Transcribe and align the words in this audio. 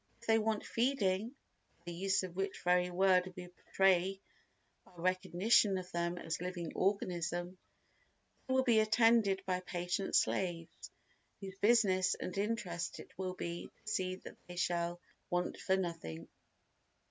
If 0.19 0.25
they 0.25 0.39
want 0.39 0.65
"feeding" 0.65 1.29
(by 1.77 1.83
the 1.85 1.93
use 1.93 2.23
of 2.23 2.35
which 2.35 2.63
very 2.63 2.89
word 2.89 3.31
we 3.35 3.45
betray 3.45 4.19
our 4.87 4.99
recognition 4.99 5.77
of 5.77 5.91
them 5.91 6.17
as 6.17 6.41
living 6.41 6.71
organism) 6.73 7.59
they 8.47 8.55
will 8.55 8.63
be 8.63 8.79
attended 8.79 9.43
by 9.45 9.59
patient 9.59 10.15
slaves 10.15 10.89
whose 11.39 11.53
business 11.59 12.15
and 12.15 12.35
interest 12.35 12.99
it 12.99 13.11
will 13.15 13.35
be 13.35 13.67
to 13.85 13.91
see 13.91 14.15
that 14.15 14.37
they 14.47 14.55
shall 14.55 14.99
want 15.29 15.57
for 15.59 15.77
nothing. 15.77 16.27